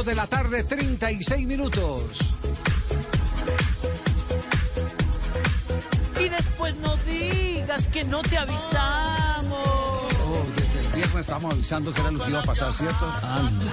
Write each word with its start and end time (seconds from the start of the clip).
Dos 0.00 0.06
de 0.06 0.14
la 0.14 0.26
tarde, 0.26 0.64
36 0.64 1.46
minutos. 1.46 2.02
Y 6.18 6.28
después 6.30 6.74
no 6.76 6.96
digas 7.06 7.86
que 7.88 8.04
no 8.04 8.22
te 8.22 8.38
avisamos. 8.38 9.58
Oh, 9.58 10.42
desde 10.56 10.80
el 10.80 10.86
viernes 10.94 11.16
estábamos 11.16 11.52
avisando 11.52 11.92
que 11.92 12.00
era 12.00 12.10
lo 12.12 12.24
que 12.24 12.30
iba 12.30 12.40
a 12.40 12.44
pasar, 12.44 12.72
¿cierto? 12.72 13.12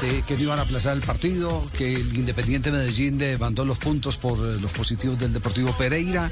Sí, 0.02 0.22
que 0.28 0.36
no 0.36 0.44
iban 0.44 0.60
a 0.60 0.64
aplazar 0.64 0.98
el 0.98 1.02
partido, 1.02 1.64
que 1.78 1.94
el 1.94 2.18
Independiente 2.18 2.72
Medellín 2.72 3.18
le 3.18 3.38
mandó 3.38 3.64
los 3.64 3.80
puntos 3.80 4.18
por 4.18 4.38
eh, 4.40 4.60
los 4.60 4.74
positivos 4.74 5.18
del 5.18 5.32
Deportivo 5.32 5.72
Pereira, 5.78 6.30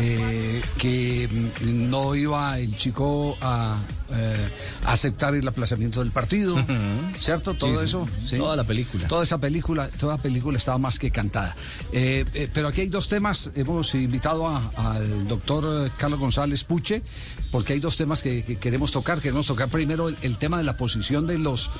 eh, 0.00 0.62
que 0.78 1.28
mm, 1.62 1.90
no 1.90 2.14
iba 2.14 2.58
el 2.58 2.76
chico 2.76 3.36
a 3.40 3.78
eh, 4.12 4.48
aceptar 4.84 5.34
el 5.34 5.46
aplazamiento 5.48 6.00
del 6.00 6.10
partido, 6.12 6.56
¿cierto? 7.18 7.54
Todo 7.54 7.82
eso. 7.82 8.06
¿sí? 8.24 8.36
Toda 8.36 8.56
la 8.56 8.64
película. 8.64 9.08
Toda 9.08 9.22
esa 9.24 9.38
película, 9.38 9.88
toda 9.98 10.18
película 10.18 10.58
estaba 10.58 10.78
más 10.78 10.98
que 10.98 11.10
cantada. 11.10 11.56
Eh, 11.92 12.24
eh, 12.34 12.48
pero 12.52 12.68
aquí 12.68 12.82
hay 12.82 12.88
dos 12.88 13.08
temas. 13.08 13.50
Hemos 13.54 13.94
invitado 13.94 14.46
a- 14.48 14.70
al 14.76 15.26
doctor 15.28 15.90
Carlos 15.96 16.20
González 16.20 16.62
Puche, 16.64 17.02
porque 17.50 17.72
hay 17.72 17.80
dos 17.80 17.96
temas 17.96 18.22
que, 18.22 18.44
que 18.44 18.56
queremos 18.58 18.92
tocar. 18.92 19.20
Queremos 19.20 19.46
tocar 19.46 19.68
primero 19.68 20.08
el, 20.08 20.16
el 20.22 20.36
tema 20.36 20.58
de 20.58 20.64
la 20.64 20.76
posición 20.76 21.26
de 21.26 21.38
los 21.38 21.70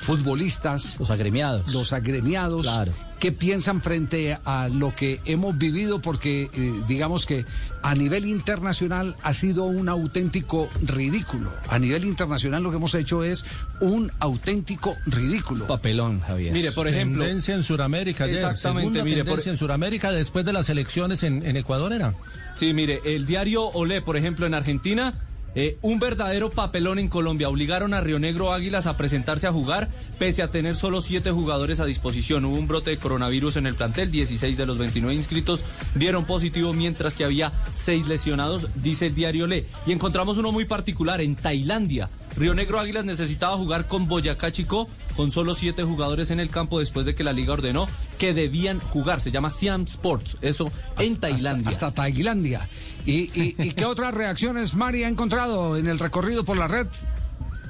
futbolistas, 0.00 0.96
Los 0.98 1.10
agremiados. 1.10 1.72
los 1.72 1.92
agremiados. 1.92 2.62
Claro. 2.62 2.92
¿Qué 3.18 3.32
piensan 3.32 3.82
frente 3.82 4.38
a 4.44 4.68
lo 4.68 4.94
que 4.94 5.20
hemos 5.24 5.58
vivido? 5.58 6.00
Porque 6.00 6.48
eh, 6.54 6.72
digamos 6.86 7.26
que 7.26 7.44
a 7.82 7.94
nivel 7.96 8.24
internacional 8.26 9.16
ha 9.24 9.34
sido 9.34 9.64
un 9.64 9.88
auténtico 9.88 10.68
ridículo. 10.82 11.52
A 11.68 11.80
nivel 11.80 12.04
internacional 12.04 12.62
lo 12.62 12.70
que 12.70 12.76
hemos 12.76 12.94
hecho 12.94 13.24
es 13.24 13.44
un 13.80 14.12
auténtico 14.20 14.94
ridículo. 15.06 15.66
Papelón, 15.66 16.20
Javier. 16.20 16.52
Mire, 16.52 16.70
por 16.70 16.86
ejemplo, 16.86 17.24
Tendencia 17.24 17.56
en 17.56 17.64
Sudamérica. 17.64 18.26
Exactamente, 18.26 19.02
mire, 19.02 19.16
tendencia 19.16 19.24
por- 19.44 19.48
en 19.48 19.56
Sudamérica 19.56 20.12
después 20.12 20.44
de 20.44 20.52
las 20.52 20.68
elecciones 20.70 21.24
en, 21.24 21.44
en 21.44 21.56
Ecuador 21.56 21.92
era. 21.92 22.14
sí, 22.54 22.72
mire, 22.72 23.00
el 23.04 23.26
diario 23.26 23.64
Olé, 23.64 24.00
por 24.00 24.16
ejemplo, 24.16 24.46
en 24.46 24.54
Argentina, 24.54 25.12
eh, 25.54 25.78
un 25.82 25.98
verdadero 25.98 26.50
papelón 26.50 26.98
en 26.98 27.08
Colombia. 27.08 27.48
Obligaron 27.48 27.94
a 27.94 28.00
Río 28.00 28.18
Negro 28.18 28.52
Águilas 28.52 28.86
a 28.86 28.96
presentarse 28.96 29.46
a 29.46 29.52
jugar, 29.52 29.88
pese 30.18 30.42
a 30.42 30.50
tener 30.50 30.76
solo 30.76 31.00
siete 31.00 31.30
jugadores 31.30 31.80
a 31.80 31.86
disposición. 31.86 32.44
Hubo 32.44 32.56
un 32.56 32.68
brote 32.68 32.90
de 32.90 32.98
coronavirus 32.98 33.56
en 33.56 33.66
el 33.66 33.74
plantel, 33.74 34.10
16 34.10 34.56
de 34.56 34.66
los 34.66 34.78
29 34.78 35.14
inscritos 35.14 35.64
dieron 35.94 36.24
positivo, 36.24 36.72
mientras 36.72 37.16
que 37.16 37.24
había 37.24 37.52
seis 37.74 38.06
lesionados, 38.06 38.68
dice 38.74 39.06
el 39.06 39.14
diario 39.14 39.44
Olé. 39.44 39.66
Y 39.86 39.92
encontramos 39.92 40.38
uno 40.38 40.52
muy 40.52 40.64
particular 40.64 41.20
en 41.20 41.36
Tailandia. 41.36 42.08
Río 42.38 42.54
Negro 42.54 42.78
Águilas 42.78 43.04
necesitaba 43.04 43.56
jugar 43.56 43.88
con 43.88 44.06
Boyacá 44.06 44.52
Chico, 44.52 44.88
con 45.16 45.32
solo 45.32 45.54
siete 45.54 45.82
jugadores 45.82 46.30
en 46.30 46.38
el 46.38 46.50
campo 46.50 46.78
después 46.78 47.04
de 47.04 47.14
que 47.16 47.24
la 47.24 47.32
liga 47.32 47.52
ordenó 47.52 47.88
que 48.16 48.32
debían 48.32 48.78
jugar. 48.78 49.20
Se 49.20 49.32
llama 49.32 49.50
Siam 49.50 49.82
Sports, 49.82 50.36
eso 50.40 50.70
en 50.98 51.16
Tailandia. 51.18 51.70
Hasta, 51.70 51.88
hasta 51.88 52.02
Tailandia. 52.02 52.68
¿Y, 53.04 53.30
y, 53.40 53.56
y 53.58 53.72
qué 53.72 53.84
otras 53.84 54.14
reacciones 54.14 54.74
Mari 54.74 55.02
ha 55.02 55.08
encontrado 55.08 55.76
en 55.76 55.88
el 55.88 55.98
recorrido 55.98 56.44
por 56.44 56.56
la 56.56 56.68
red? 56.68 56.86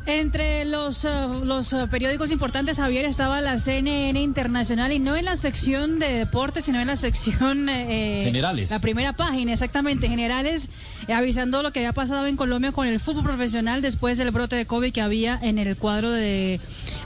Entre 0.09 0.65
los, 0.65 1.05
eh, 1.05 1.11
los 1.45 1.71
eh, 1.75 1.87
periódicos 1.91 2.33
importantes, 2.33 2.79
Javier, 2.79 3.05
estaba 3.05 3.43
la 3.43 3.59
CNN 3.59 4.19
Internacional 4.19 4.91
y 4.91 4.99
no 4.99 5.15
en 5.17 5.27
la 5.27 5.37
sección 5.37 5.99
de 5.99 6.11
deportes, 6.15 6.65
sino 6.65 6.81
en 6.81 6.87
la 6.87 6.97
sección... 6.97 7.69
eh, 7.69 8.23
Generales. 8.25 8.71
La 8.71 8.79
primera 8.79 9.13
página, 9.13 9.53
exactamente, 9.53 10.09
generales, 10.09 10.71
eh, 11.09 11.13
avisando 11.13 11.63
lo 11.63 11.75
que 11.75 11.81
había 11.81 11.93
pasado 11.93 12.27
en 12.27 12.37
Colombia 12.37 12.73
con 12.73 12.87
el 12.87 13.01
fútbol 13.01 13.25
profesional 13.25 13.83
después 13.83 14.17
del 14.17 14.31
brote 14.31 14.57
de 14.57 14.65
COVID 14.65 14.95
que 14.95 15.03
había 15.03 15.39
en 15.43 15.59
el 15.59 15.77
cuadro 15.77 16.11
de, 16.11 16.59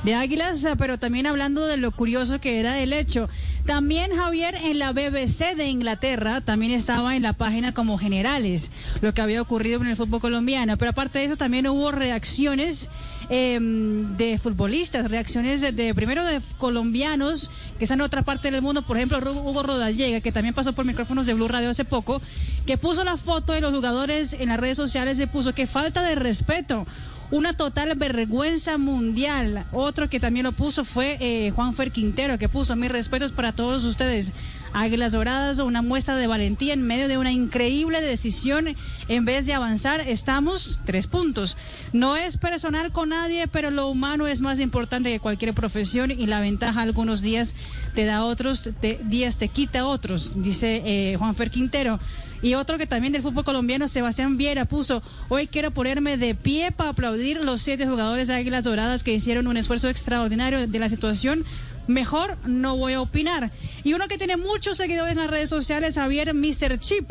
de 0.04 0.14
Águilas, 0.14 0.64
eh, 0.64 0.74
pero 0.78 0.96
también 0.96 1.26
hablando 1.26 1.66
de 1.66 1.78
lo 1.78 1.91
curioso 1.91 2.41
que 2.41 2.60
era 2.60 2.78
el 2.78 2.92
hecho. 2.92 3.28
También, 3.66 4.10
Javier, 4.14 4.54
en 4.56 4.78
la 4.78 4.92
BBC 4.92 5.56
de 5.56 5.66
Inglaterra, 5.66 6.41
también 6.41 6.72
estaba 6.72 7.16
en 7.16 7.22
la 7.22 7.32
página 7.32 7.72
como 7.72 7.98
generales, 7.98 8.70
lo 9.00 9.12
que 9.14 9.22
había 9.22 9.42
ocurrido 9.42 9.80
en 9.80 9.88
el 9.88 9.96
fútbol 9.96 10.20
colombiano, 10.20 10.76
pero 10.76 10.91
aparte 10.92 11.20
de 11.20 11.24
eso 11.26 11.36
también 11.36 11.66
hubo 11.66 11.92
reacciones 11.92 12.91
eh, 13.28 13.58
de 13.60 14.38
futbolistas, 14.38 15.10
reacciones 15.10 15.60
de, 15.60 15.94
primero 15.94 16.25
de 16.25 16.41
colombianos 16.58 17.50
que 17.78 17.84
están 17.84 18.00
en 18.00 18.06
otra 18.06 18.22
parte 18.22 18.50
del 18.50 18.62
mundo, 18.62 18.82
por 18.82 18.97
ejemplo 18.97 19.19
Hugo 19.32 19.62
Rodallega, 19.62 20.20
que 20.20 20.32
también 20.32 20.54
pasó 20.54 20.72
por 20.72 20.84
micrófonos 20.84 21.26
de 21.26 21.34
Blue 21.34 21.48
Radio 21.48 21.70
hace 21.70 21.84
poco, 21.84 22.20
que 22.66 22.78
puso 22.78 23.04
la 23.04 23.16
foto 23.16 23.53
de 23.53 23.60
los 23.60 23.72
jugadores 23.72 24.34
en 24.34 24.48
las 24.48 24.60
redes 24.60 24.76
sociales 24.76 25.19
y 25.20 25.26
puso 25.26 25.54
que 25.54 25.66
falta 25.66 26.03
de 26.03 26.14
respeto. 26.14 26.86
Una 27.32 27.54
total 27.54 27.94
vergüenza 27.97 28.76
mundial. 28.76 29.65
Otro 29.72 30.09
que 30.10 30.20
también 30.20 30.44
lo 30.44 30.53
puso 30.53 30.84
fue 30.84 31.16
eh, 31.19 31.50
Juan 31.50 31.72
Fer 31.75 31.91
Quintero, 31.91 32.37
que 32.37 32.50
puso 32.50 32.76
mis 32.76 32.91
respetos 32.93 33.32
para 33.32 33.53
todos 33.53 33.84
ustedes. 33.84 34.32
Águilas 34.75 35.12
Doradas, 35.12 35.59
una 35.59 35.81
muestra 35.81 36.15
de 36.16 36.26
valentía 36.26 36.75
en 36.75 36.82
medio 36.82 37.09
de 37.09 37.16
una 37.16 37.32
increíble 37.32 38.03
decisión. 38.03 38.76
En 39.09 39.25
vez 39.25 39.47
de 39.47 39.54
avanzar, 39.54 40.03
estamos 40.06 40.81
tres 40.84 41.06
puntos. 41.06 41.56
No 41.94 42.16
es 42.19 42.37
personal 42.37 42.92
con 42.92 43.09
nadie, 43.09 43.48
pero 43.48 43.71
lo 43.71 43.88
humano 43.88 44.26
es 44.26 44.42
más 44.42 44.60
importante 44.60 45.10
que 45.10 45.19
cualquier 45.19 45.54
profesión 45.54 46.10
y 46.10 46.26
la 46.26 46.41
ventaja 46.41 46.82
algunos 46.82 47.22
días 47.22 47.54
te 47.94 48.04
da 48.04 48.25
otros, 48.26 48.69
te- 48.81 49.00
días 49.04 49.37
te 49.37 49.48
quita 49.48 49.87
otros, 49.87 50.32
dice 50.42 50.82
eh, 50.84 51.16
Juan 51.16 51.34
Fer 51.34 51.50
Quintero. 51.50 51.98
Y 52.42 52.54
otro 52.54 52.76
que 52.76 52.88
también 52.88 53.12
del 53.12 53.22
fútbol 53.22 53.44
colombiano, 53.44 53.86
Sebastián 53.86 54.36
Viera, 54.36 54.64
puso, 54.64 55.00
hoy 55.28 55.47
quiero 55.47 55.70
ponerme 55.70 56.16
de 56.16 56.34
pie 56.34 56.72
para 56.72 56.91
aplaudir 56.91 57.41
los 57.41 57.62
siete 57.62 57.86
jugadores 57.86 58.26
de 58.26 58.34
Águilas 58.34 58.64
Doradas 58.64 59.04
que 59.04 59.14
hicieron 59.14 59.47
un 59.47 59.56
esfuerzo 59.56 59.88
extraordinario 59.88 60.66
de 60.66 60.78
la 60.80 60.88
situación. 60.88 61.44
Mejor 61.86 62.36
no 62.44 62.76
voy 62.76 62.94
a 62.94 63.00
opinar. 63.00 63.53
Y 63.84 63.94
uno 63.94 64.08
que 64.08 64.19
tiene 64.19 64.36
muchos 64.36 64.76
seguidores 64.76 65.12
en 65.12 65.19
las 65.19 65.30
redes 65.30 65.50
sociales, 65.50 65.94
Javier 65.94 66.34
Mr. 66.34 66.80
Chip, 66.80 67.08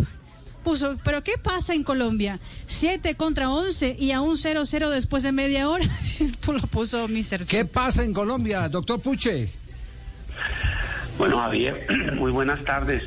puso, 0.66 0.98
pero 1.06 1.24
¿qué 1.24 1.34
pasa 1.42 1.74
en 1.74 1.84
Colombia? 1.84 2.40
7 2.68 3.16
contra 3.16 3.50
11 3.50 3.96
y 3.98 4.12
a 4.12 4.20
un 4.20 4.36
0-0 4.36 4.90
después 4.90 5.24
de 5.24 5.32
media 5.32 5.70
hora. 5.70 5.86
lo 6.48 6.62
puso 6.68 7.08
Mr. 7.08 7.40
Chip. 7.40 7.48
¿Qué 7.48 7.64
pasa 7.64 8.04
en 8.04 8.14
Colombia, 8.14 8.68
doctor 8.68 9.02
Puche? 9.02 9.50
Bueno, 11.18 11.38
Javier, 11.38 11.88
muy 12.16 12.32
buenas 12.32 12.62
tardes. 12.66 13.04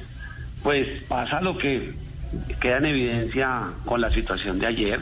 Pues 0.62 1.03
pasa 1.06 1.43
lo 1.43 1.59
que 1.59 1.93
queda 2.61 2.78
en 2.78 2.87
evidencia 2.87 3.62
con 3.84 4.00
la 4.00 4.11
situación 4.11 4.59
de 4.59 4.67
ayer, 4.67 5.00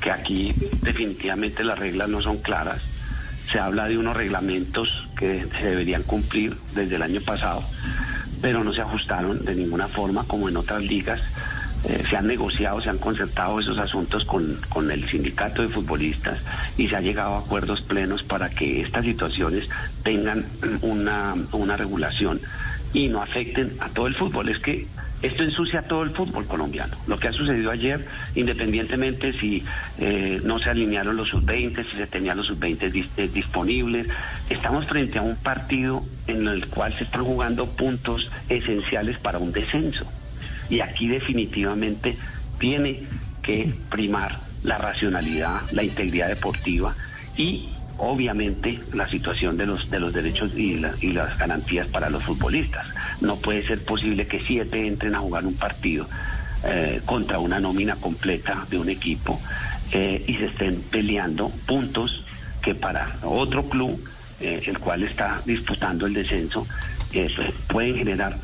que 0.00 0.10
aquí 0.10 0.54
definitivamente 0.82 1.64
las 1.64 1.78
reglas 1.78 2.08
no 2.08 2.20
son 2.20 2.38
claras. 2.38 2.82
Se 3.50 3.58
habla 3.58 3.88
de 3.88 3.98
unos 3.98 4.16
reglamentos 4.16 4.88
que 5.16 5.46
se 5.58 5.66
deberían 5.66 6.02
cumplir 6.02 6.56
desde 6.74 6.96
el 6.96 7.02
año 7.02 7.20
pasado, 7.20 7.62
pero 8.40 8.64
no 8.64 8.72
se 8.72 8.80
ajustaron 8.80 9.44
de 9.44 9.54
ninguna 9.54 9.88
forma 9.88 10.24
como 10.24 10.48
en 10.48 10.56
otras 10.56 10.82
ligas. 10.82 11.20
Eh, 11.84 12.02
se 12.08 12.16
han 12.16 12.26
negociado, 12.26 12.80
se 12.80 12.88
han 12.88 12.96
concertado 12.96 13.60
esos 13.60 13.78
asuntos 13.78 14.24
con, 14.24 14.58
con 14.70 14.90
el 14.90 15.06
sindicato 15.06 15.60
de 15.60 15.68
futbolistas 15.68 16.38
y 16.78 16.88
se 16.88 16.96
ha 16.96 17.00
llegado 17.02 17.34
a 17.34 17.40
acuerdos 17.40 17.82
plenos 17.82 18.22
para 18.22 18.48
que 18.48 18.80
estas 18.80 19.04
situaciones 19.04 19.68
tengan 20.02 20.46
una, 20.80 21.34
una 21.52 21.76
regulación 21.76 22.40
y 22.94 23.08
no 23.08 23.22
afecten 23.22 23.76
a 23.80 23.90
todo 23.90 24.06
el 24.06 24.14
fútbol. 24.14 24.48
Es 24.48 24.60
que 24.60 24.86
esto 25.24 25.42
ensucia 25.42 25.82
todo 25.88 26.02
el 26.02 26.10
fútbol 26.10 26.46
colombiano. 26.46 26.98
Lo 27.06 27.18
que 27.18 27.28
ha 27.28 27.32
sucedido 27.32 27.70
ayer, 27.70 28.06
independientemente 28.34 29.32
si 29.40 29.64
eh, 29.96 30.40
no 30.44 30.58
se 30.58 30.70
alinearon 30.70 31.16
los 31.16 31.28
sub-20, 31.30 31.90
si 31.90 31.96
se 31.96 32.06
tenían 32.06 32.36
los 32.36 32.46
sub-20 32.46 32.92
dis- 32.92 33.10
eh, 33.16 33.28
disponibles, 33.28 34.06
estamos 34.48 34.86
frente 34.86 35.18
a 35.18 35.22
un 35.22 35.36
partido 35.36 36.04
en 36.26 36.46
el 36.46 36.68
cual 36.68 36.94
se 36.98 37.04
están 37.04 37.24
jugando 37.24 37.74
puntos 37.74 38.30
esenciales 38.48 39.18
para 39.18 39.38
un 39.38 39.52
descenso. 39.52 40.12
Y 40.68 40.80
aquí 40.80 41.08
definitivamente 41.08 42.18
tiene 42.58 43.08
que 43.42 43.74
primar 43.90 44.40
la 44.62 44.78
racionalidad, 44.78 45.62
la 45.70 45.82
integridad 45.84 46.28
deportiva 46.28 46.96
y 47.36 47.74
obviamente 47.96 48.80
la 48.92 49.06
situación 49.08 49.56
de 49.56 49.66
los 49.66 49.88
de 49.90 50.00
los 50.00 50.12
derechos 50.12 50.52
y, 50.56 50.76
la- 50.76 50.96
y 51.00 51.12
las 51.12 51.36
garantías 51.38 51.86
para 51.88 52.08
los 52.10 52.24
futbolistas. 52.24 52.86
No 53.20 53.36
puede 53.36 53.66
ser 53.66 53.84
posible 53.84 54.26
que 54.26 54.40
siete 54.40 54.86
entren 54.86 55.14
a 55.14 55.20
jugar 55.20 55.46
un 55.46 55.54
partido 55.54 56.08
eh, 56.66 57.02
contra 57.04 57.38
una 57.38 57.60
nómina 57.60 57.96
completa 57.96 58.66
de 58.70 58.78
un 58.78 58.88
equipo 58.88 59.42
eh, 59.92 60.24
y 60.26 60.34
se 60.36 60.46
estén 60.46 60.80
peleando 60.80 61.50
puntos 61.66 62.24
que 62.62 62.74
para 62.74 63.18
otro 63.22 63.68
club, 63.68 64.02
eh, 64.40 64.62
el 64.64 64.78
cual 64.78 65.02
está 65.02 65.42
disputando 65.44 66.06
el 66.06 66.14
descenso, 66.14 66.66
pueden 67.68 67.96
generar 67.96 68.38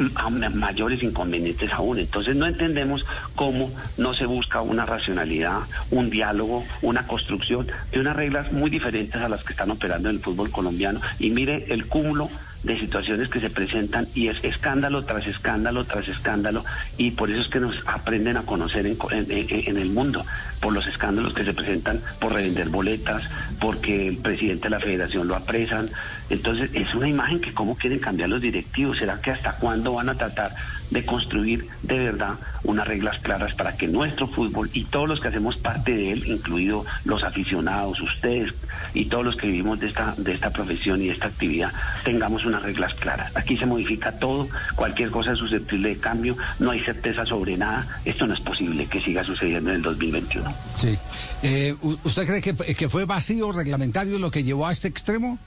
mayores 0.54 1.02
inconvenientes 1.02 1.72
aún. 1.72 1.98
Entonces 1.98 2.36
no 2.36 2.46
entendemos 2.46 3.06
cómo 3.34 3.72
no 3.96 4.12
se 4.12 4.26
busca 4.26 4.60
una 4.60 4.84
racionalidad, 4.84 5.60
un 5.90 6.10
diálogo, 6.10 6.64
una 6.82 7.06
construcción 7.06 7.66
de 7.90 8.00
unas 8.00 8.14
reglas 8.14 8.52
muy 8.52 8.70
diferentes 8.70 9.20
a 9.20 9.28
las 9.28 9.42
que 9.42 9.54
están 9.54 9.70
operando 9.70 10.10
en 10.10 10.16
el 10.16 10.22
fútbol 10.22 10.50
colombiano. 10.50 11.00
Y 11.18 11.30
mire 11.30 11.66
el 11.70 11.86
cúmulo 11.86 12.30
de 12.62 12.78
situaciones 12.78 13.28
que 13.28 13.40
se 13.40 13.50
presentan 13.50 14.08
y 14.14 14.28
es 14.28 14.36
escándalo 14.42 15.04
tras 15.04 15.26
escándalo 15.26 15.86
tras 15.86 16.08
escándalo 16.08 16.64
y 16.96 17.12
por 17.12 17.30
eso 17.30 17.40
es 17.40 17.48
que 17.48 17.60
nos 17.60 17.74
aprenden 17.86 18.36
a 18.36 18.44
conocer 18.44 18.86
en, 18.86 18.98
en- 19.10 19.26
en 19.68 19.78
el 19.78 19.90
mundo 19.90 20.24
por 20.60 20.72
los 20.72 20.86
escándalos 20.86 21.34
que 21.34 21.44
se 21.44 21.54
presentan 21.54 22.00
por 22.20 22.32
revender 22.32 22.68
boletas 22.68 23.22
porque 23.60 24.08
el 24.08 24.16
presidente 24.18 24.64
de 24.64 24.70
la 24.70 24.80
federación 24.80 25.28
lo 25.28 25.36
apresan. 25.36 25.88
Entonces 26.28 26.70
es 26.74 26.94
una 26.94 27.08
imagen 27.08 27.40
que 27.40 27.54
cómo 27.54 27.76
quieren 27.76 27.98
cambiar 27.98 28.28
los 28.28 28.40
directivos. 28.40 28.98
Será 28.98 29.20
que 29.20 29.30
hasta 29.30 29.52
cuándo 29.52 29.94
van 29.94 30.08
a 30.08 30.14
tratar 30.14 30.54
de 30.90 31.04
construir 31.04 31.68
de 31.82 31.98
verdad 31.98 32.34
unas 32.64 32.86
reglas 32.86 33.18
claras 33.20 33.54
para 33.54 33.76
que 33.76 33.86
nuestro 33.86 34.26
fútbol 34.26 34.70
y 34.72 34.84
todos 34.84 35.08
los 35.08 35.20
que 35.20 35.28
hacemos 35.28 35.56
parte 35.56 35.94
de 35.94 36.12
él 36.12 36.26
incluido 36.26 36.84
los 37.04 37.22
aficionados 37.22 38.00
ustedes 38.00 38.52
y 38.92 39.04
todos 39.04 39.24
los 39.24 39.36
que 39.36 39.46
vivimos 39.46 39.78
de 39.78 39.86
esta 39.86 40.14
de 40.16 40.32
esta 40.32 40.50
profesión 40.50 41.00
y 41.00 41.06
de 41.06 41.12
esta 41.12 41.28
actividad 41.28 41.72
tengamos 42.02 42.44
unas 42.44 42.62
reglas 42.62 42.94
claras 42.94 43.30
aquí 43.36 43.56
se 43.56 43.66
modifica 43.66 44.18
todo 44.18 44.48
cualquier 44.74 45.10
cosa 45.10 45.32
es 45.32 45.38
susceptible 45.38 45.90
de 45.90 45.98
cambio 45.98 46.36
no 46.58 46.72
hay 46.72 46.80
certeza 46.80 47.24
sobre 47.24 47.56
nada. 47.56 47.86
Esto 48.04 48.26
no 48.26 48.34
es 48.34 48.40
posible 48.40 48.86
que 48.86 49.00
siga 49.00 49.24
sucediendo 49.24 49.70
en 49.70 49.76
el 49.76 49.82
2021 49.82 50.49
Sí. 50.74 50.98
Eh, 51.42 51.74
¿u- 51.82 51.96
¿Usted 52.04 52.26
cree 52.26 52.42
que, 52.42 52.54
fue- 52.54 52.74
que 52.74 52.88
fue 52.88 53.04
vacío 53.04 53.52
reglamentario 53.52 54.18
lo 54.18 54.30
que 54.30 54.42
llevó 54.44 54.66
a 54.66 54.72
este 54.72 54.88
extremo? 54.88 55.38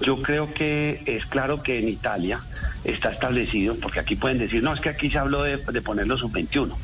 Yo 0.00 0.20
creo 0.22 0.52
que 0.52 1.02
es 1.06 1.24
claro 1.26 1.62
que 1.62 1.78
en 1.78 1.88
Italia 1.88 2.40
está 2.84 3.10
establecido, 3.12 3.76
porque 3.76 4.00
aquí 4.00 4.16
pueden 4.16 4.38
decir, 4.38 4.62
no, 4.62 4.72
es 4.74 4.80
que 4.80 4.88
aquí 4.88 5.10
se 5.10 5.18
habló 5.18 5.42
de, 5.44 5.58
de 5.58 5.82
ponerlo 5.82 6.16
sub-21. 6.18 6.74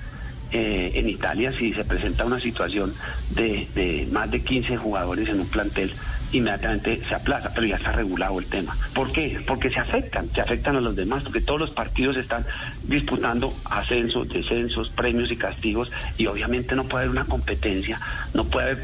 Eh, 0.50 0.92
en 0.94 1.08
Italia, 1.10 1.52
si 1.52 1.74
se 1.74 1.84
presenta 1.84 2.24
una 2.24 2.40
situación 2.40 2.94
de, 3.30 3.68
de 3.74 4.08
más 4.10 4.30
de 4.30 4.40
15 4.40 4.78
jugadores 4.78 5.28
en 5.28 5.40
un 5.40 5.46
plantel, 5.46 5.92
inmediatamente 6.32 7.02
se 7.08 7.14
aplaza, 7.14 7.52
pero 7.54 7.66
ya 7.66 7.76
está 7.76 7.92
regulado 7.92 8.38
el 8.38 8.46
tema. 8.46 8.76
¿Por 8.94 9.12
qué? 9.12 9.40
Porque 9.46 9.70
se 9.70 9.78
afectan, 9.78 10.30
se 10.34 10.40
afectan 10.40 10.76
a 10.76 10.80
los 10.80 10.96
demás, 10.96 11.22
porque 11.22 11.40
todos 11.40 11.60
los 11.60 11.70
partidos 11.70 12.16
están 12.16 12.44
disputando 12.84 13.52
ascensos, 13.66 14.28
descensos, 14.28 14.90
premios 14.90 15.30
y 15.30 15.36
castigos, 15.36 15.90
y 16.16 16.26
obviamente 16.26 16.74
no 16.74 16.84
puede 16.84 17.04
haber 17.04 17.18
una 17.18 17.24
competencia, 17.26 18.00
no 18.34 18.44
puede 18.44 18.70
haber 18.70 18.82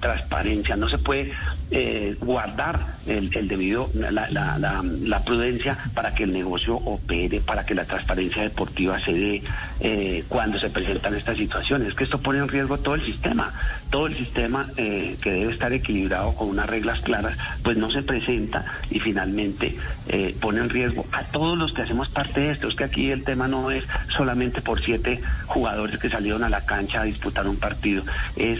transparencia, 0.00 0.76
no 0.76 0.88
se 0.88 0.98
puede 0.98 1.32
eh, 1.72 2.16
guardar 2.20 2.98
el, 3.06 3.30
el 3.36 3.48
debido, 3.48 3.90
la, 3.94 4.10
la- 4.10 4.30
la- 4.58 4.82
la 4.82 5.24
prudencia 5.24 5.78
para 5.94 6.14
que 6.14 6.24
el 6.24 6.32
negocio 6.32 6.76
opere, 6.76 7.40
para 7.40 7.64
que 7.64 7.74
la 7.74 7.84
transparencia 7.86 8.42
deportiva 8.42 9.00
se 9.00 9.12
dé 9.12 9.42
eh, 9.80 10.24
cuando 10.28 10.58
se 10.58 10.70
presentan 10.70 11.14
estas 11.14 11.36
situaciones. 11.38 11.88
Es 11.88 11.94
que 11.94 12.04
esto 12.04 12.20
pone 12.20 12.38
en 12.38 12.48
riesgo 12.48 12.78
todo 12.78 12.94
el 12.94 13.04
sistema, 13.04 13.52
todo 13.90 14.06
el 14.06 14.16
sistema 14.16 14.70
eh, 14.76 15.16
que 15.20 15.30
debe 15.30 15.52
estar 15.52 15.72
equilibrado 15.72 16.34
con 16.34 16.48
unas 16.48 16.68
reglas 16.68 17.00
claras, 17.00 17.36
pues 17.62 17.76
no 17.76 17.90
se 17.90 18.02
presenta 18.02 18.64
y 18.90 19.00
finalmente 19.00 19.76
eh, 20.06 20.36
pone 20.40 20.60
en 20.60 20.70
riesgo 20.70 21.06
a 21.12 21.24
todos 21.24 21.58
los 21.58 21.72
que 21.72 21.82
hacemos 21.82 22.08
parte 22.10 22.40
de 22.40 22.50
esto. 22.52 22.68
Es 22.68 22.74
que 22.74 22.84
aquí 22.84 23.10
el 23.10 23.24
tema 23.24 23.48
no 23.48 23.70
es 23.70 23.84
solamente 24.16 24.62
por 24.62 24.80
siete 24.80 25.20
jugadores 25.46 25.98
que 25.98 26.10
salieron 26.10 26.44
a 26.44 26.50
la 26.50 26.60
cancha 26.66 27.00
a 27.00 27.04
disputar 27.04 27.46
un 27.48 27.56
partido, 27.56 28.04
es 28.36 28.58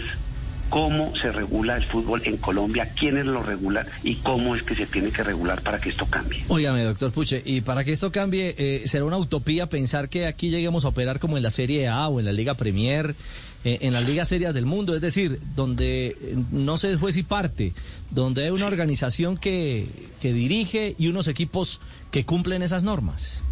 cómo 0.69 1.15
se 1.15 1.31
regula 1.31 1.77
el 1.77 1.83
fútbol 1.83 2.21
en 2.25 2.37
Colombia, 2.37 2.89
quiénes 2.97 3.25
lo 3.25 3.43
regulan 3.43 3.85
y 4.03 4.15
cómo 4.15 4.55
es 4.55 4.63
que 4.63 4.75
se 4.75 4.85
tiene 4.85 5.11
que 5.11 5.23
regular 5.23 5.61
para 5.61 5.79
que 5.79 5.89
esto 5.89 6.05
cambie. 6.05 6.43
Óigame, 6.47 6.83
doctor 6.83 7.11
Puche, 7.11 7.41
y 7.45 7.61
para 7.61 7.83
que 7.83 7.91
esto 7.91 8.11
cambie, 8.11 8.55
eh, 8.57 8.83
¿será 8.85 9.05
una 9.05 9.17
utopía 9.17 9.67
pensar 9.67 10.09
que 10.09 10.25
aquí 10.25 10.49
lleguemos 10.49 10.85
a 10.85 10.89
operar 10.89 11.19
como 11.19 11.37
en 11.37 11.43
la 11.43 11.49
Serie 11.49 11.87
A 11.87 12.07
o 12.07 12.19
en 12.19 12.25
la 12.25 12.31
Liga 12.31 12.55
Premier, 12.55 13.15
eh, 13.63 13.77
en 13.81 13.93
las 13.93 14.05
ligas 14.05 14.27
serias 14.27 14.53
del 14.53 14.65
mundo? 14.65 14.95
Es 14.95 15.01
decir, 15.01 15.39
donde 15.55 16.07
eh, 16.07 16.35
no 16.51 16.77
se 16.77 16.95
juez 16.97 17.17
y 17.17 17.23
parte, 17.23 17.73
donde 18.11 18.45
hay 18.45 18.49
una 18.49 18.67
organización 18.67 19.37
que, 19.37 19.87
que 20.21 20.33
dirige 20.33 20.95
y 20.97 21.07
unos 21.07 21.27
equipos 21.27 21.81
que 22.11 22.25
cumplen 22.25 22.63
esas 22.63 22.83
normas. 22.83 23.43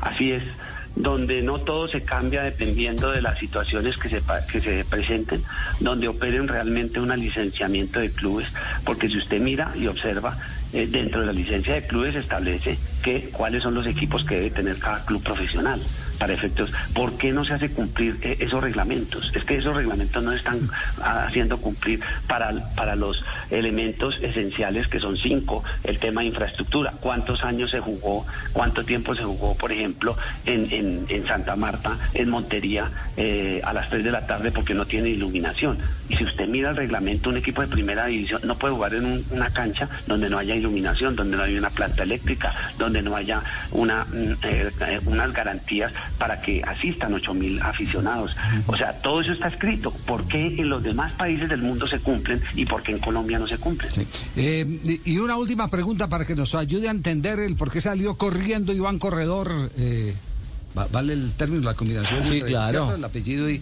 Así 0.00 0.32
es, 0.32 0.42
donde 0.96 1.42
no 1.42 1.58
todo 1.60 1.88
se 1.88 2.04
cambia 2.04 2.42
dependiendo 2.42 3.10
de 3.10 3.22
las 3.22 3.38
situaciones 3.38 3.96
que 3.96 4.08
se, 4.08 4.22
que 4.50 4.60
se 4.60 4.84
presenten, 4.84 5.42
donde 5.80 6.08
operen 6.08 6.48
realmente 6.48 7.00
un 7.00 7.08
licenciamiento 7.18 8.00
de 8.00 8.10
clubes, 8.10 8.48
porque 8.84 9.08
si 9.08 9.18
usted 9.18 9.40
mira 9.40 9.72
y 9.76 9.86
observa, 9.86 10.36
eh, 10.72 10.86
dentro 10.86 11.20
de 11.20 11.26
la 11.26 11.32
licencia 11.32 11.74
de 11.74 11.86
clubes 11.86 12.14
se 12.14 12.20
establece 12.20 12.78
que 13.02 13.30
cuáles 13.30 13.62
son 13.62 13.74
los 13.74 13.86
equipos 13.86 14.24
que 14.24 14.36
debe 14.36 14.50
tener 14.50 14.78
cada 14.78 15.04
club 15.04 15.22
profesional 15.22 15.80
para 16.18 16.34
efectos. 16.34 16.72
¿Por 16.94 17.16
qué 17.16 17.32
no 17.32 17.44
se 17.44 17.54
hace 17.54 17.72
cumplir 17.72 18.18
eh, 18.22 18.36
esos 18.40 18.62
reglamentos? 18.62 19.30
Es 19.34 19.44
que 19.44 19.56
esos 19.56 19.76
reglamentos 19.76 20.22
no 20.22 20.32
están 20.32 20.70
ah, 21.02 21.24
haciendo 21.26 21.58
cumplir 21.60 22.00
para, 22.26 22.52
para 22.74 22.96
los 22.96 23.22
elementos 23.50 24.18
esenciales 24.22 24.88
que 24.88 25.00
son 25.00 25.16
cinco, 25.16 25.64
el 25.82 25.98
tema 25.98 26.20
de 26.22 26.28
infraestructura, 26.28 26.94
cuántos 27.00 27.44
años 27.44 27.70
se 27.70 27.80
jugó, 27.80 28.26
cuánto 28.52 28.84
tiempo 28.84 29.14
se 29.14 29.22
jugó, 29.24 29.56
por 29.56 29.72
ejemplo, 29.72 30.16
en, 30.46 30.68
en, 30.72 31.06
en 31.08 31.26
Santa 31.26 31.56
Marta, 31.56 31.98
en 32.14 32.28
Montería, 32.30 32.90
eh, 33.16 33.60
a 33.64 33.72
las 33.72 33.88
3 33.90 34.04
de 34.04 34.10
la 34.12 34.26
tarde 34.26 34.52
porque 34.52 34.74
no 34.74 34.86
tiene 34.86 35.08
iluminación. 35.10 35.78
Y 36.08 36.16
si 36.16 36.24
usted 36.24 36.46
mira 36.48 36.70
el 36.70 36.76
reglamento, 36.76 37.30
un 37.30 37.36
equipo 37.38 37.62
de 37.62 37.68
primera 37.68 38.06
división 38.06 38.40
no 38.44 38.56
puede 38.58 38.74
jugar 38.74 38.94
en 38.94 39.04
un- 39.06 39.26
una 39.30 39.50
cancha 39.50 39.88
donde 40.06 40.28
no 40.28 40.38
haya 40.38 40.54
iluminación, 40.54 41.16
donde 41.16 41.36
no 41.36 41.42
haya 41.44 41.58
una 41.58 41.70
planta 41.70 42.02
eléctrica, 42.02 42.52
donde 42.78 43.02
no 43.02 43.16
haya 43.16 43.42
una, 43.70 44.04
mm, 44.04 44.32
eh, 44.42 44.70
eh, 44.80 45.00
unas 45.06 45.32
garantías 45.32 45.92
para 46.18 46.40
que 46.40 46.62
asistan 46.62 47.14
8 47.14 47.34
mil 47.34 47.60
aficionados. 47.62 48.36
O 48.66 48.76
sea, 48.76 48.92
todo 49.00 49.20
eso 49.20 49.32
está 49.32 49.48
escrito. 49.48 49.90
¿Por 49.90 50.26
qué 50.26 50.46
en 50.46 50.68
los 50.68 50.82
demás 50.82 51.12
países 51.12 51.48
del 51.48 51.62
mundo 51.62 51.86
se 51.86 51.98
cumplen 52.00 52.40
y 52.54 52.64
por 52.66 52.82
qué 52.82 52.92
en 52.92 52.98
Colombia 52.98 53.38
no 53.38 53.46
se 53.46 53.58
cumplen? 53.58 53.90
Eh, 54.36 55.00
y 55.04 55.18
una 55.18 55.36
última 55.36 55.68
pregunta 55.68 56.08
para 56.08 56.24
que 56.24 56.34
nos 56.34 56.54
ayude 56.54 56.88
a 56.88 56.90
entender 56.90 57.38
el 57.38 57.56
por 57.56 57.70
qué 57.70 57.80
salió 57.80 58.14
corriendo 58.16 58.72
Iván 58.72 58.98
Corredor. 58.98 59.70
eh, 59.76 60.14
va- 60.76 60.86
vale 60.88 61.12
el 61.12 61.32
término, 61.32 61.62
la 61.64 61.74
combinación. 61.74 62.22
Sí, 62.24 62.40
claro. 62.42 62.94
El 62.94 63.04
apellido 63.04 63.48
y, 63.50 63.60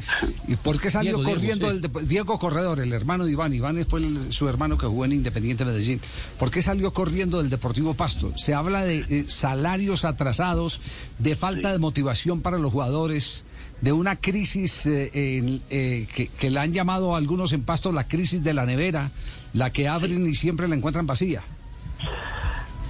y 0.49 0.56
por 0.56 0.81
qué 0.81 0.91
salió 0.91 1.17
Diego, 1.19 1.25
Diego, 1.25 1.34
corriendo 1.41 1.70
sí. 1.70 1.77
el 1.77 1.82
de- 1.82 2.06
Diego 2.06 2.39
Corredor, 2.39 2.81
el 2.81 2.93
hermano 2.93 3.25
de 3.25 3.32
Iván. 3.32 3.53
Iván 3.53 3.84
fue 3.89 4.01
el- 4.01 4.32
su 4.32 4.48
hermano 4.48 4.79
que 4.79 4.86
jugó 4.86 5.05
en 5.05 5.13
Independiente 5.13 5.65
Medellín. 5.65 6.01
¿Por 6.39 6.51
qué 6.51 6.63
salió 6.63 6.93
corriendo 6.93 7.39
del 7.39 7.51
Deportivo 7.51 7.94
Pasto? 7.94 8.32
Se 8.36 8.55
habla 8.55 8.82
de 8.84 8.98
eh, 9.08 9.25
salarios 9.29 10.05
atrasados, 10.05 10.81
de 11.19 11.36
falta 11.36 11.72
de 11.72 11.79
motivación 11.79 12.41
para 12.41 12.58
los 12.58 12.72
jugadores. 12.72 13.44
De 13.81 13.91
una 13.93 14.15
crisis 14.15 14.86
eh, 14.86 15.10
en- 15.39 15.60
eh, 15.69 16.06
que, 16.15 16.29
que 16.29 16.51
la 16.51 16.63
han 16.63 16.72
llamado 16.72 17.17
algunos 17.17 17.53
en 17.53 17.63
Pasto 17.65 17.91
la 17.91 18.06
crisis 18.06 18.43
de 18.44 18.55
la 18.55 18.65
nevera, 18.65 19.10
la 19.55 19.70
que 19.72 19.89
abren 19.89 20.25
y 20.25 20.36
siempre 20.36 20.69
la 20.69 20.77
encuentran 20.77 21.05
vacía. 21.06 21.43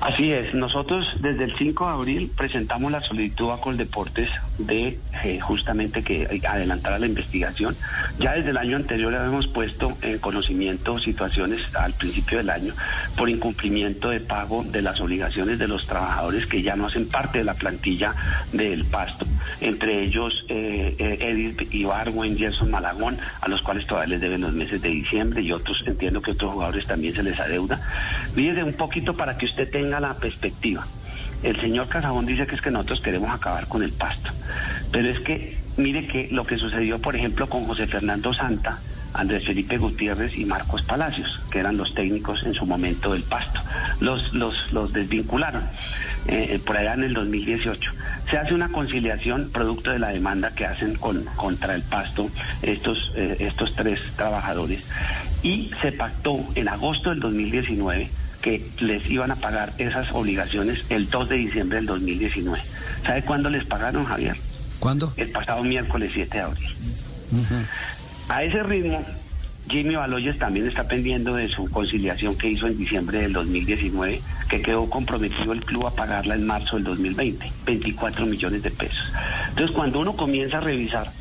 Así 0.03 0.33
es, 0.33 0.53
nosotros 0.53 1.07
desde 1.21 1.45
el 1.45 1.55
5 1.57 1.87
de 1.87 1.93
abril 1.93 2.33
presentamos 2.37 2.91
la 2.91 3.01
solicitud 3.03 3.53
a 3.53 3.59
Coldeportes 3.59 4.29
de 4.59 4.99
eh, 5.23 5.39
justamente 5.39 6.03
que 6.03 6.41
adelantara 6.45 6.99
la 6.99 7.07
investigación. 7.07 7.77
Ya 8.19 8.33
desde 8.33 8.51
el 8.51 8.57
año 8.57 8.77
anterior 8.77 9.15
habíamos 9.15 9.47
puesto 9.47 9.97
en 10.03 10.19
conocimiento 10.19 10.99
situaciones 10.99 11.61
al 11.77 11.93
principio 11.93 12.39
del 12.39 12.51
año 12.51 12.75
por 13.17 13.31
incumplimiento 13.31 14.11
de 14.11 14.19
pago 14.19 14.65
de 14.65 14.83
las 14.83 15.01
obligaciones 15.01 15.61
de 15.61 15.69
los 15.69 15.87
trabajadores 15.87 16.47
que 16.47 16.63
ya 16.63 16.75
no 16.75 16.87
hacen 16.87 17.09
parte 17.09 17.39
de 17.39 17.45
la 17.45 17.55
plantilla 17.55 18.13
del 18.53 18.85
pasto, 18.85 19.25
entre 19.61 20.03
ellos 20.03 20.45
eh, 20.49 20.97
eh, 20.99 21.19
Edith 21.21 21.73
Ibargüen, 21.73 22.37
Gerson 22.37 22.73
Malagón, 22.73 23.19
a 23.41 23.49
los 23.49 23.63
cuales 23.63 23.87
todavía 23.87 24.15
les 24.15 24.21
deben 24.21 24.41
los 24.41 24.53
meses 24.53 24.83
de 24.83 24.89
diciembre 24.89 25.43
y 25.43 25.53
otros, 25.53 25.85
entiendo 25.87 26.21
que 26.21 26.33
otros 26.33 26.55
jugadores 26.55 26.87
también 26.87 27.15
se 27.15 27.23
les 27.23 27.39
adeuda. 27.39 27.81
Fíjese 28.35 28.65
un 28.65 28.73
poquito 28.73 29.15
para 29.15 29.39
que 29.39 29.47
usted 29.47 29.71
tenga 29.71 29.92
la 30.01 30.15
perspectiva. 30.15 30.87
El 31.43 31.61
señor 31.61 31.89
Casabón 31.89 32.27
dice 32.27 32.47
que 32.47 32.55
es 32.55 32.61
que 32.61 32.71
nosotros 32.71 33.01
queremos 33.01 33.31
acabar 33.31 33.67
con 33.67 33.83
el 33.83 33.93
pasto, 33.93 34.31
pero 34.93 35.09
es 35.09 35.21
que 35.21 35.59
mire 35.77 36.07
que 36.07 36.29
lo 36.31 36.47
que 36.47 36.57
sucedió, 36.57 37.01
por 37.01 37.17
ejemplo, 37.17 37.49
con 37.49 37.65
José 37.65 37.87
Fernando 37.87 38.33
Santa, 38.33 38.79
Andrés 39.15 39.45
Felipe 39.45 39.77
Gutiérrez 39.77 40.37
y 40.39 40.45
Marcos 40.45 40.83
Palacios, 40.83 41.41
que 41.51 41.59
eran 41.59 41.77
los 41.77 41.95
técnicos 41.95 42.45
en 42.45 42.55
su 42.55 42.65
momento 42.65 43.13
del 43.13 43.23
pasto. 43.23 43.61
Los, 44.01 44.33
los, 44.33 44.73
los 44.73 44.93
desvincularon 44.93 45.63
eh, 46.27 46.61
por 46.65 46.77
allá 46.77 46.95
en 46.95 47.05
el 47.05 47.15
2018. 47.15 47.93
Se 48.31 48.39
hace 48.39 48.55
una 48.55 48.69
conciliación 48.69 49.51
producto 49.53 49.91
de 49.91 49.99
la 49.99 50.09
demanda 50.11 50.55
que 50.55 50.65
hacen 50.65 50.95
con, 50.95 51.25
contra 51.37 51.75
el 51.75 51.83
pasto 51.83 52.31
estos, 52.63 53.13
eh, 53.17 53.37
estos 53.41 53.75
tres 53.75 54.01
trabajadores 54.17 54.85
y 55.43 55.71
se 55.83 55.93
pactó 55.93 56.39
en 56.55 56.69
agosto 56.69 57.11
del 57.11 57.21
2019 57.21 58.09
que 58.43 58.69
les 58.81 59.09
iban 59.09 59.31
a 59.31 59.37
pagar 59.37 59.73
esas 59.79 60.13
obligaciones 60.13 60.85
el 60.91 61.09
2 61.09 61.29
de 61.29 61.37
diciembre 61.37 61.77
del 61.77 61.87
2019. 61.87 62.61
¿Sabe 63.07 63.23
cuándo 63.23 63.49
les 63.49 63.65
pagaron, 63.65 64.05
Javier? 64.05 64.37
¿Cuándo? 64.81 65.13
El 65.17 65.31
pasado 65.31 65.63
miércoles 65.63 66.11
7 66.13 66.37
de 66.37 66.43
abril. 66.43 66.69
A 68.29 68.43
ese 68.43 68.63
ritmo, 68.63 69.05
Jimmy 69.69 69.95
Baloyes 69.95 70.39
también 70.39 70.67
está 70.67 70.89
pendiendo 70.89 71.37
de 71.37 71.49
su 71.49 71.71
conciliación 71.71 72.37
que 72.37 72.49
hizo 72.51 72.67
en 72.67 72.77
diciembre 72.77 73.21
del 73.21 73.33
2019, 73.33 74.21
que 74.49 74.61
quedó 74.61 74.91
comprometido 74.91 75.53
el 75.53 75.65
club 75.65 75.87
a 75.87 75.95
pagarla 75.95 76.35
en 76.35 76.45
marzo 76.45 76.77
del 76.77 76.85
2020, 76.85 77.53
24 77.65 78.27
millones 78.27 78.63
de 78.63 78.71
pesos. 78.71 79.05
Entonces, 79.51 79.75
cuando 79.75 80.01
uno 80.01 80.15
comienza 80.15 80.59
a 80.59 80.61
revisar 80.61 81.13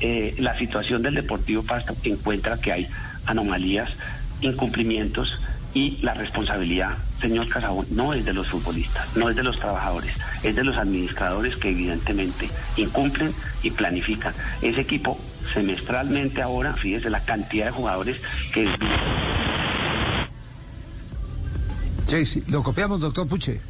eh, 0.00 0.36
la 0.38 0.56
situación 0.56 1.02
del 1.02 1.16
Deportivo 1.16 1.62
Pasto, 1.64 1.96
encuentra 2.04 2.58
que 2.58 2.72
hay 2.72 2.88
anomalías, 3.26 3.90
incumplimientos 4.40 5.38
y 5.74 5.98
la 6.02 6.14
responsabilidad, 6.14 6.96
señor 7.20 7.48
Casabón, 7.48 7.86
no 7.90 8.12
es 8.12 8.24
de 8.24 8.32
los 8.32 8.48
futbolistas, 8.48 9.16
no 9.16 9.30
es 9.30 9.36
de 9.36 9.42
los 9.42 9.58
trabajadores, 9.58 10.14
es 10.42 10.56
de 10.56 10.64
los 10.64 10.76
administradores 10.76 11.56
que 11.56 11.70
evidentemente 11.70 12.48
incumplen 12.76 13.32
y 13.62 13.70
planifican. 13.70 14.34
Ese 14.62 14.80
equipo 14.80 15.18
semestralmente 15.54 16.42
ahora, 16.42 16.74
fíjese 16.74 17.10
la 17.10 17.20
cantidad 17.20 17.66
de 17.66 17.72
jugadores 17.72 18.16
que... 18.52 18.68
Sí, 22.04 22.26
sí, 22.26 22.42
lo 22.48 22.62
copiamos, 22.62 23.00
doctor 23.00 23.28
Puche. 23.28 23.60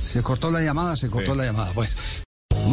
Se 0.00 0.22
cortó 0.22 0.50
la 0.50 0.60
llamada, 0.60 0.96
se 0.96 1.08
cortó 1.08 1.34
la 1.34 1.44
llamada. 1.44 1.72
Bueno. 1.72 1.92